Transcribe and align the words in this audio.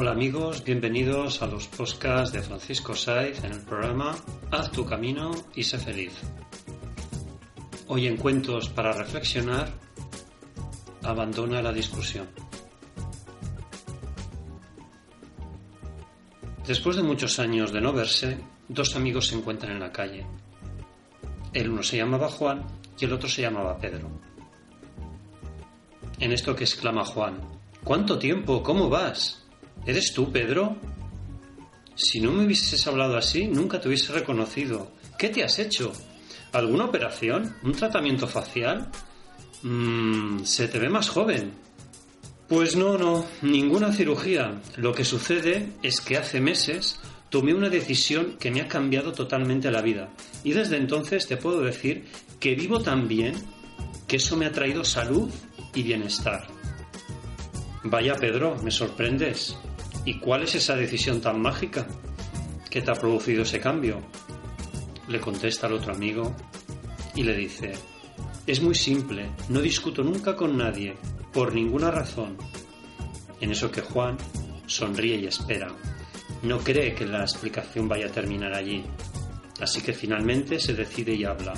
amigos, 0.00 0.64
bienvenidos 0.64 1.42
a 1.42 1.46
los 1.46 1.68
podcasts 1.68 2.32
de 2.32 2.42
Francisco 2.42 2.94
Saiz 2.94 3.42
en 3.44 3.52
el 3.52 3.60
programa 3.60 4.14
Haz 4.50 4.70
tu 4.72 4.84
camino 4.84 5.30
y 5.54 5.62
sé 5.62 5.78
feliz. 5.78 6.12
Hoy 7.88 8.06
en 8.06 8.16
Cuentos 8.16 8.68
para 8.68 8.92
Reflexionar, 8.92 9.72
abandona 11.02 11.62
la 11.62 11.72
discusión. 11.72 12.28
Después 16.66 16.96
de 16.96 17.02
muchos 17.02 17.38
años 17.38 17.72
de 17.72 17.80
no 17.80 17.92
verse, 17.92 18.38
dos 18.68 18.96
amigos 18.96 19.28
se 19.28 19.36
encuentran 19.36 19.72
en 19.72 19.80
la 19.80 19.92
calle. 19.92 20.26
El 21.54 21.70
uno 21.70 21.82
se 21.82 21.96
llamaba 21.96 22.28
Juan 22.28 22.64
y 22.98 23.04
el 23.04 23.12
otro 23.12 23.28
se 23.28 23.42
llamaba 23.42 23.78
Pedro. 23.78 24.10
En 26.18 26.32
esto 26.32 26.54
que 26.54 26.64
exclama 26.64 27.04
Juan, 27.04 27.40
¿Cuánto 27.84 28.16
tiempo? 28.16 28.62
¿Cómo 28.62 28.88
vas? 28.88 29.41
¿Eres 29.86 30.12
tú, 30.12 30.30
Pedro? 30.30 30.76
Si 31.94 32.20
no 32.20 32.32
me 32.32 32.44
hubieses 32.44 32.86
hablado 32.86 33.16
así, 33.16 33.46
nunca 33.46 33.80
te 33.80 33.88
hubiese 33.88 34.12
reconocido. 34.12 34.92
¿Qué 35.18 35.28
te 35.28 35.42
has 35.42 35.58
hecho? 35.58 35.92
¿Alguna 36.52 36.84
operación? 36.84 37.56
¿Un 37.62 37.72
tratamiento 37.72 38.26
facial? 38.26 38.90
Mmm, 39.62 40.44
se 40.44 40.68
te 40.68 40.78
ve 40.78 40.88
más 40.88 41.08
joven. 41.08 41.52
Pues 42.48 42.76
no, 42.76 42.98
no, 42.98 43.24
ninguna 43.40 43.92
cirugía. 43.92 44.60
Lo 44.76 44.92
que 44.92 45.04
sucede 45.04 45.72
es 45.82 46.00
que 46.00 46.16
hace 46.16 46.40
meses 46.40 47.00
tomé 47.30 47.54
una 47.54 47.70
decisión 47.70 48.36
que 48.38 48.50
me 48.50 48.60
ha 48.60 48.68
cambiado 48.68 49.12
totalmente 49.12 49.70
la 49.70 49.80
vida. 49.80 50.10
Y 50.44 50.52
desde 50.52 50.76
entonces 50.76 51.26
te 51.26 51.38
puedo 51.38 51.62
decir 51.62 52.04
que 52.38 52.54
vivo 52.54 52.80
tan 52.80 53.08
bien 53.08 53.34
que 54.06 54.16
eso 54.16 54.36
me 54.36 54.46
ha 54.46 54.52
traído 54.52 54.84
salud 54.84 55.30
y 55.74 55.82
bienestar. 55.82 56.46
Vaya 57.84 58.14
Pedro, 58.16 58.56
me 58.62 58.70
sorprendes. 58.70 59.56
¿Y 60.04 60.18
cuál 60.18 60.42
es 60.42 60.54
esa 60.56 60.74
decisión 60.74 61.20
tan 61.20 61.40
mágica 61.40 61.86
que 62.68 62.82
te 62.82 62.90
ha 62.90 62.94
producido 62.94 63.42
ese 63.42 63.60
cambio? 63.60 64.00
Le 65.08 65.20
contesta 65.20 65.68
el 65.68 65.74
otro 65.74 65.94
amigo 65.94 66.34
y 67.14 67.22
le 67.22 67.36
dice, 67.36 67.72
es 68.46 68.60
muy 68.60 68.74
simple, 68.74 69.30
no 69.48 69.60
discuto 69.60 70.02
nunca 70.02 70.34
con 70.34 70.56
nadie, 70.56 70.96
por 71.32 71.54
ninguna 71.54 71.90
razón. 71.90 72.36
En 73.40 73.52
eso 73.52 73.70
que 73.70 73.80
Juan 73.80 74.16
sonríe 74.66 75.16
y 75.16 75.26
espera. 75.26 75.68
No 76.42 76.58
cree 76.58 76.94
que 76.94 77.06
la 77.06 77.20
explicación 77.20 77.88
vaya 77.88 78.06
a 78.06 78.12
terminar 78.12 78.54
allí. 78.54 78.84
Así 79.60 79.80
que 79.80 79.92
finalmente 79.92 80.58
se 80.58 80.74
decide 80.74 81.14
y 81.14 81.24
habla. 81.24 81.54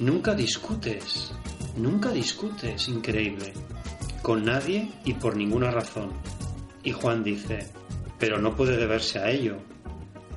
Nunca 0.00 0.34
discutes, 0.34 1.32
nunca 1.76 2.10
discutes, 2.10 2.88
increíble. 2.88 3.52
Con 4.22 4.44
nadie 4.44 4.90
y 5.04 5.12
por 5.12 5.36
ninguna 5.36 5.70
razón. 5.70 6.12
Y 6.88 6.92
Juan 6.92 7.22
dice, 7.22 7.66
pero 8.18 8.40
no 8.40 8.56
puede 8.56 8.78
deberse 8.78 9.18
a 9.18 9.30
ello. 9.30 9.58